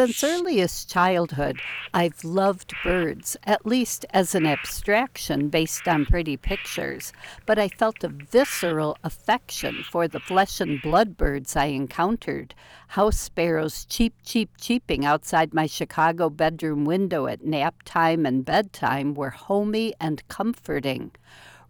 Since 0.00 0.24
earliest 0.24 0.88
childhood, 0.88 1.60
I've 1.92 2.24
loved 2.24 2.72
birds, 2.82 3.36
at 3.44 3.66
least 3.66 4.06
as 4.14 4.34
an 4.34 4.46
abstraction 4.46 5.50
based 5.50 5.86
on 5.86 6.06
pretty 6.06 6.38
pictures, 6.38 7.12
but 7.44 7.58
I 7.58 7.68
felt 7.68 8.02
a 8.02 8.08
visceral 8.08 8.96
affection 9.04 9.84
for 9.92 10.08
the 10.08 10.18
flesh 10.18 10.58
and 10.58 10.80
blood 10.80 11.18
birds 11.18 11.54
I 11.54 11.66
encountered. 11.66 12.54
House 12.88 13.20
sparrows 13.20 13.84
cheep, 13.84 14.14
cheep, 14.24 14.52
cheeping 14.58 15.04
outside 15.04 15.52
my 15.52 15.66
Chicago 15.66 16.30
bedroom 16.30 16.86
window 16.86 17.26
at 17.26 17.44
nap 17.44 17.82
time 17.84 18.24
and 18.24 18.42
bedtime 18.42 19.12
were 19.12 19.28
homey 19.28 19.92
and 20.00 20.26
comforting. 20.28 21.10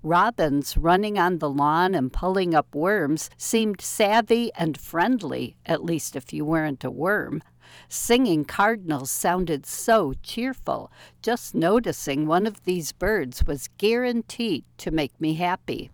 Robins 0.05 0.77
running 0.77 1.19
on 1.19 1.39
the 1.39 1.51
lawn 1.51 1.97
and 1.97 2.13
pulling 2.13 2.55
up 2.55 2.77
worms 2.77 3.29
seemed 3.37 3.81
savvy 3.81 4.53
and 4.55 4.79
friendly, 4.79 5.57
at 5.67 5.83
least 5.83 6.15
if 6.15 6.33
you 6.33 6.45
weren't 6.45 6.85
a 6.85 6.93
worm. 6.93 7.43
Singing 7.89 8.45
cardinals 8.45 9.11
sounded 9.11 9.67
so 9.67 10.15
cheerful. 10.23 10.91
Just 11.23 11.55
noticing 11.55 12.27
one 12.27 12.47
of 12.47 12.65
these 12.65 12.93
birds 12.93 13.47
was 13.47 13.69
guaranteed 13.79 14.65
to 14.79 14.91
make 14.91 15.21
me 15.21 15.35
happy. 15.35 15.91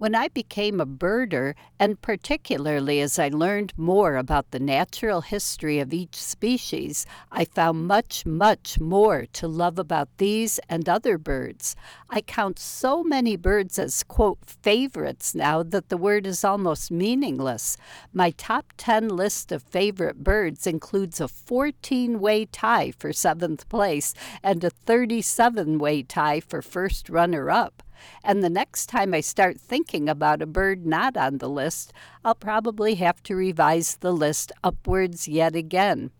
When 0.00 0.14
I 0.14 0.28
became 0.28 0.80
a 0.80 0.86
birder, 0.86 1.52
and 1.78 2.00
particularly 2.00 3.02
as 3.02 3.18
I 3.18 3.28
learned 3.28 3.74
more 3.76 4.16
about 4.16 4.50
the 4.50 4.58
natural 4.58 5.20
history 5.20 5.78
of 5.78 5.92
each 5.92 6.16
species, 6.16 7.04
I 7.30 7.44
found 7.44 7.86
much, 7.86 8.24
much 8.24 8.80
more 8.80 9.26
to 9.34 9.46
love 9.46 9.78
about 9.78 10.08
these 10.16 10.58
and 10.70 10.88
other 10.88 11.18
birds. 11.18 11.76
I 12.08 12.22
count 12.22 12.58
so 12.58 13.04
many 13.04 13.36
birds 13.36 13.78
as, 13.78 14.02
quote, 14.02 14.38
favorites 14.46 15.34
now 15.34 15.62
that 15.64 15.90
the 15.90 15.98
word 15.98 16.26
is 16.26 16.44
almost 16.44 16.90
meaningless. 16.90 17.76
My 18.10 18.30
top 18.30 18.72
10 18.78 19.10
list 19.10 19.52
of 19.52 19.62
favorite 19.64 20.24
birds 20.24 20.66
includes 20.66 21.20
a 21.20 21.28
14 21.28 22.20
way 22.20 22.46
tie 22.46 22.92
for 22.92 23.12
seventh 23.12 23.68
place 23.68 24.14
and 24.42 24.64
a 24.64 24.70
37 24.70 25.78
way 25.78 26.02
tie 26.02 26.40
for 26.40 26.62
first 26.62 27.10
runner 27.10 27.50
up. 27.50 27.82
And 28.22 28.42
the 28.42 28.50
next 28.50 28.86
time 28.86 29.14
I 29.14 29.20
start 29.20 29.60
thinking 29.60 30.08
about 30.08 30.42
a 30.42 30.46
bird 30.46 30.86
not 30.86 31.16
on 31.16 31.38
the 31.38 31.48
list, 31.48 31.92
I'll 32.24 32.34
probably 32.34 32.96
have 32.96 33.22
to 33.24 33.36
revise 33.36 33.96
the 33.96 34.12
list 34.12 34.52
upwards 34.62 35.26
yet 35.28 35.54
again. 35.56 36.10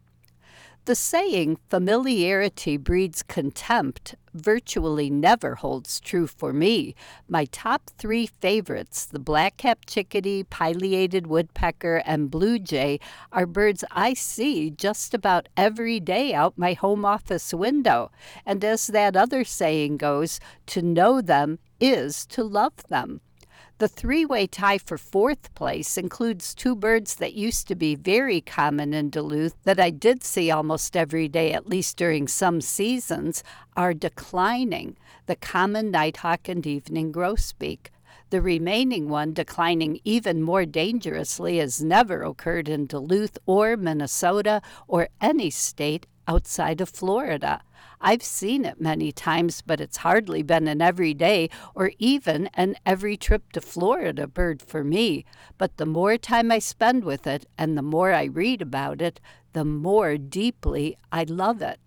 The 0.87 0.95
saying, 0.95 1.59
familiarity 1.69 2.79
breeds 2.79 3.23
contempt, 3.23 4.15
virtually 4.33 5.11
never 5.11 5.57
holds 5.57 6.01
true 6.01 6.27
for 6.27 6.55
me. 6.55 6.95
My 7.29 7.45
top 7.45 7.91
three 7.99 8.27
favorites, 8.27 9.05
the 9.05 9.19
black-capped 9.19 9.87
chickadee, 9.87 10.45
pileated 10.45 11.27
woodpecker, 11.27 11.97
and 12.07 12.31
blue 12.31 12.59
jay, 12.59 12.99
are 13.31 13.47
birds 13.47 13.85
I 13.91 14.15
see 14.15 14.71
just 14.71 15.13
about 15.13 15.51
every 15.55 16.01
day 16.01 16.33
out 16.33 16.57
my 16.57 16.73
home 16.73 17.05
office 17.05 17.53
window. 17.53 18.11
And 18.47 18.65
as 18.65 18.87
that 18.87 19.17
other 19.17 19.45
saying 19.45 19.99
goes, 19.99 20.41
to 20.69 20.81
know 20.81 21.21
them 21.21 21.59
is 21.81 22.27
to 22.27 22.45
love 22.45 22.75
them. 22.89 23.21
The 23.79 23.89
three 23.89 24.27
way 24.27 24.47
tie 24.47 24.77
for 24.77 24.99
fourth 24.99 25.55
place 25.55 25.97
includes 25.97 26.55
two 26.55 26.77
birds 26.77 27.15
that 27.15 27.33
used 27.33 27.67
to 27.69 27.75
be 27.75 27.95
very 27.95 28.43
common 28.43 28.93
in 28.93 29.09
Duluth 29.09 29.55
that 29.65 29.81
I 29.81 29.89
did 29.89 30.23
see 30.23 30.51
almost 30.51 30.99
every 30.99 31.29
day, 31.29 31.55
at 31.55 31.67
least 31.67 31.97
during 31.97 32.29
some 32.29 32.61
seasons, 32.61 33.43
are 33.79 33.95
declining 33.95 34.99
the 35.25 35.37
common 35.37 35.91
nighthawk 35.91 36.47
and 36.47 36.67
evening 36.67 37.11
grosbeak. 37.11 37.87
The 38.29 38.43
remaining 38.43 39.09
one, 39.09 39.33
declining 39.33 39.99
even 40.05 40.43
more 40.43 40.67
dangerously, 40.67 41.57
has 41.57 41.83
never 41.83 42.23
occurred 42.23 42.69
in 42.69 42.87
Duluth 42.87 43.39
or 43.47 43.79
Minnesota 43.79 44.61
or 44.87 45.09
any 45.23 45.49
state 45.49 46.07
outside 46.27 46.81
of 46.81 46.89
Florida. 46.89 47.63
I've 48.01 48.23
seen 48.23 48.65
it 48.65 48.81
many 48.81 49.13
times, 49.13 49.63
but 49.63 49.81
it's 49.81 49.99
hardly 49.99 50.43
been 50.43 50.69
an 50.69 50.81
everyday 50.81 51.51
or 51.75 51.93
even 51.99 52.49
an 52.55 52.77
every 52.87 53.17
trip 53.17 53.53
to 53.53 53.61
Florida 53.61 54.27
bird 54.27 54.63
for 54.63 54.83
me. 54.83 55.25
But 55.59 55.77
the 55.77 55.87
more 55.87 56.17
time 56.17 56.51
I 56.51 56.61
spend 56.61 57.05
with 57.05 57.27
it 57.27 57.47
and 57.59 57.77
the 57.77 57.83
more 57.83 58.13
I 58.13 58.25
read 58.25 58.63
about 58.63 59.03
it, 59.03 59.21
the 59.53 59.65
more 59.65 60.17
deeply 60.17 60.97
I 61.13 61.25
love 61.25 61.61
it. 61.61 61.79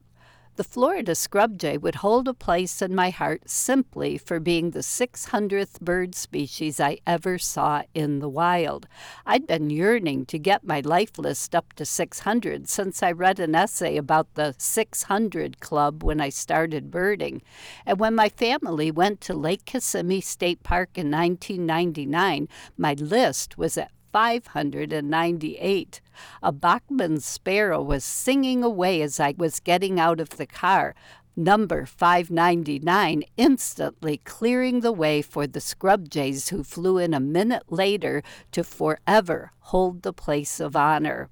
The 0.56 0.64
Florida 0.64 1.16
scrub 1.16 1.58
jay 1.58 1.80
would 1.80 1.96
hold 1.96 2.28
a 2.28 2.34
place 2.36 2.80
in 2.84 2.94
my 2.94 3.10
heart 3.10 3.50
simply 3.50 4.20
for 4.20 4.40
being 4.40 4.70
the 4.70 4.82
600th 4.82 5.80
bird 5.82 6.14
species 6.14 6.80
I 6.80 7.00
ever 7.08 7.40
saw 7.40 7.82
in 7.96 8.20
the 8.20 8.30
wild. 8.30 8.88
I'd 9.26 9.48
been 9.48 9.72
yearning 9.72 10.28
to 10.28 10.38
get 10.38 10.64
my 10.64 10.80
life 10.82 11.18
list 11.18 11.56
up 11.56 11.74
to 11.74 11.86
600 11.86 12.70
since 12.70 13.02
I 13.02 13.12
read 13.14 13.40
an 13.40 13.56
essay 13.56 13.98
about 13.98 14.36
the 14.36 14.54
600 14.60 15.60
Club 15.60 16.04
when 16.04 16.22
I 16.22 16.30
started 16.30 16.92
birding. 16.92 17.42
And 17.84 18.00
when 18.00 18.14
my 18.14 18.30
family 18.30 18.92
went 18.92 19.22
to 19.22 19.34
Lake 19.34 19.66
Kissimmee 19.66 20.22
State 20.22 20.62
Park 20.62 21.00
in 21.00 21.10
1999, 21.10 22.48
my 22.78 22.94
list 22.94 23.58
was 23.58 23.76
at 23.76 23.90
598. 24.14 26.02
A 26.44 26.52
Bachman 26.52 27.20
sparrow 27.20 27.82
was 27.82 28.06
singing 28.06 28.64
away 28.64 29.02
as 29.02 29.20
I 29.20 29.34
was 29.36 29.60
getting 29.60 30.00
out 30.00 30.20
of 30.20 30.38
the 30.38 30.46
car. 30.46 30.94
Number 31.36 31.88
599 31.88 33.24
instantly 33.38 34.18
clearing 34.18 34.82
the 34.82 34.92
way 34.92 35.24
for 35.24 35.48
the 35.48 35.60
scrub 35.60 36.10
jays 36.10 36.50
who 36.50 36.64
flew 36.64 37.00
in 37.00 37.16
a 37.16 37.20
minute 37.20 37.64
later 37.70 38.22
to 38.52 38.64
forever 38.64 39.52
hold 39.60 40.04
the 40.04 40.14
place 40.14 40.60
of 40.60 40.76
honor 40.76 41.30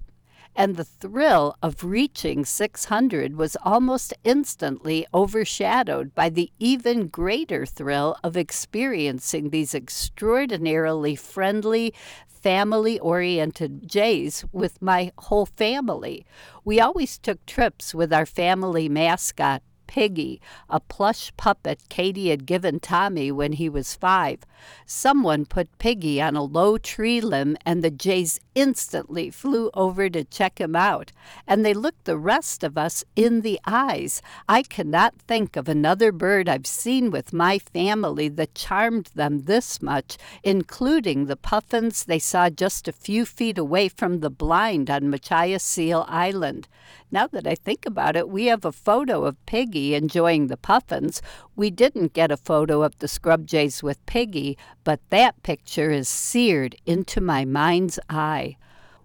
and 0.56 0.76
the 0.76 0.84
thrill 0.84 1.56
of 1.62 1.84
reaching 1.84 2.46
600 2.46 3.36
was 3.36 3.58
almost 3.64 4.14
instantly 4.24 5.06
overshadowed 5.14 6.14
by 6.14 6.30
the 6.30 6.52
even 6.60 7.08
greater 7.08 7.66
thrill 7.66 8.16
of 8.24 8.36
experiencing 8.36 9.50
these 9.50 9.74
extraordinarily 9.74 11.16
friendly, 11.16 11.94
family 12.28 13.00
oriented 13.00 13.88
Jays 13.88 14.44
with 14.52 14.82
my 14.82 15.12
whole 15.18 15.46
family. 15.46 16.26
We 16.66 16.80
always 16.80 17.18
took 17.18 17.46
trips 17.46 17.94
with 17.94 18.12
our 18.12 18.26
family 18.26 18.90
mascot, 18.90 19.62
Piggy, 19.92 20.40
a 20.70 20.80
plush 20.80 21.34
puppet 21.36 21.82
Katie 21.90 22.30
had 22.30 22.46
given 22.46 22.80
Tommy 22.80 23.30
when 23.30 23.52
he 23.52 23.68
was 23.68 23.94
five. 23.94 24.40
Someone 24.86 25.46
put 25.46 25.78
Piggy 25.80 26.22
on 26.22 26.38
a 26.38 26.44
low 26.44 26.78
tree 26.78 27.20
limb, 27.20 27.58
and 27.66 27.84
the 27.84 27.92
jays 27.92 28.40
instantly 28.56 29.30
flew 29.30 29.70
over 29.74 30.10
to 30.10 30.24
check 30.24 30.62
him 30.62 30.78
out. 30.78 31.12
And 31.46 31.66
they 31.66 31.74
looked 31.74 32.06
the 32.06 32.18
rest 32.18 32.64
of 32.64 32.78
us 32.78 33.04
in 33.18 33.42
the 33.42 33.60
eyes. 33.66 34.22
I 34.48 34.64
cannot 34.64 35.16
think 35.16 35.58
of 35.58 35.68
another 35.68 36.14
bird 36.14 36.48
I've 36.48 36.68
seen 36.68 37.12
with 37.12 37.34
my 37.34 37.60
family 37.60 38.30
that 38.30 38.56
charmed 38.56 39.10
them 39.14 39.42
this 39.42 39.82
much, 39.82 40.18
including 40.42 41.26
the 41.26 41.36
puffins 41.36 42.06
they 42.06 42.20
saw 42.20 42.50
just 42.50 42.88
a 42.88 42.94
few 42.94 43.26
feet 43.26 43.58
away 43.58 43.90
from 43.90 44.22
the 44.22 44.30
blind 44.30 44.90
on 44.90 45.10
Machias 45.10 45.64
Seal 45.64 46.06
Island. 46.08 46.70
Now 47.14 47.28
that 47.28 47.46
I 47.46 47.56
think 47.56 47.86
about 47.86 48.16
it, 48.16 48.30
we 48.30 48.46
have 48.46 48.64
a 48.64 48.72
photo 48.72 49.26
of 49.26 49.46
Piggy 49.46 49.81
enjoying 49.82 50.48
the 50.48 50.58
puffins. 50.58 51.22
We 51.56 51.70
didn't 51.70 52.14
get 52.14 52.32
a 52.32 52.38
photo 52.38 52.84
of 52.84 52.98
the 53.00 53.08
scrub 53.08 53.46
jays 53.46 53.82
with 53.82 54.06
Piggy, 54.06 54.58
but 54.84 55.00
that 55.10 55.42
picture 55.44 55.92
is 55.92 56.08
seared 56.08 56.76
into 56.86 57.20
my 57.22 57.46
mind's 57.46 58.00
eye. 58.10 58.58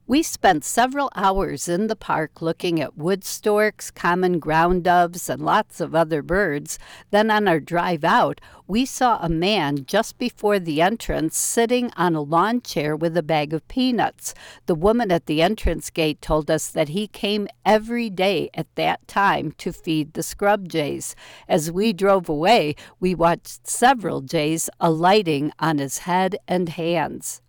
We 0.09 0.23
spent 0.23 0.65
several 0.65 1.11
hours 1.17 1.69
in 1.69 1.89
the 1.89 1.97
park 1.97 2.41
looking 2.41 2.81
at 2.81 2.97
wood 2.97 3.25
storks, 3.25 3.91
common 3.91 4.39
ground 4.39 4.85
doves, 4.85 5.29
and 5.29 5.43
lots 5.45 5.81
of 5.81 5.97
other 5.97 6.23
birds. 6.23 6.79
Then, 7.11 7.29
on 7.29 7.49
our 7.49 7.59
drive 7.59 8.05
out, 8.05 8.41
we 8.69 8.87
saw 8.87 9.19
a 9.21 9.29
man 9.29 9.85
just 9.85 10.17
before 10.17 10.61
the 10.61 10.81
entrance 10.81 11.37
sitting 11.37 11.91
on 11.97 12.15
a 12.15 12.21
lawn 12.21 12.61
chair 12.61 12.95
with 12.95 13.17
a 13.17 13.23
bag 13.25 13.53
of 13.53 13.67
peanuts. 13.67 14.33
The 14.67 14.77
woman 14.77 15.11
at 15.11 15.27
the 15.27 15.43
entrance 15.43 15.91
gate 15.91 16.23
told 16.23 16.53
us 16.53 16.69
that 16.69 16.91
he 16.91 17.09
came 17.09 17.49
every 17.65 18.09
day 18.09 18.49
at 18.55 18.73
that 18.77 19.09
time 19.09 19.55
to 19.59 19.73
feed 19.73 20.13
the 20.13 20.23
scrub 20.23 20.69
jays. 20.69 21.17
As 21.49 21.73
we 21.73 21.93
drove 21.93 22.29
away, 22.29 22.77
we 23.01 23.17
watched 23.17 23.67
several 23.67 24.21
jays 24.21 24.71
alighting 24.79 25.51
on 25.59 25.79
his 25.79 25.99
head 25.99 26.37
and 26.47 26.69
hands 26.69 27.43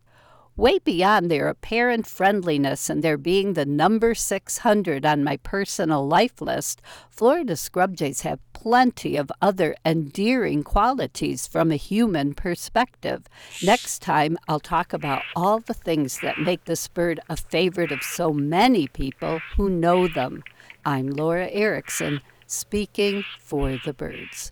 way 0.57 0.79
beyond 0.79 1.29
their 1.29 1.47
apparent 1.47 2.07
friendliness 2.07 2.89
and 2.89 3.03
their 3.03 3.17
being 3.17 3.53
the 3.53 3.65
number 3.65 4.15
600 4.15 5.05
on 5.05 5.23
my 5.23 5.37
personal 5.37 6.05
life 6.05 6.41
list, 6.41 6.81
Florida 7.11 7.55
scrub 7.55 7.95
jays 7.95 8.21
have 8.21 8.39
plenty 8.53 9.15
of 9.15 9.31
other 9.39 9.75
endearing 9.85 10.63
qualities 10.63 11.45
from 11.45 11.71
a 11.71 11.75
human 11.75 12.33
perspective. 12.33 13.27
Next 13.63 14.01
time, 14.01 14.35
I'll 14.47 14.59
talk 14.59 14.93
about 14.93 15.21
all 15.35 15.59
the 15.59 15.75
things 15.75 16.19
that 16.21 16.39
make 16.39 16.65
this 16.65 16.87
bird 16.87 17.19
a 17.29 17.37
favorite 17.37 17.91
of 17.91 18.01
so 18.01 18.33
many 18.33 18.87
people 18.87 19.39
who 19.55 19.69
know 19.69 20.07
them. 20.07 20.43
I'm 20.83 21.07
Laura 21.07 21.47
Erickson, 21.49 22.21
speaking 22.47 23.23
for 23.39 23.77
the 23.85 23.93
birds. 23.93 24.51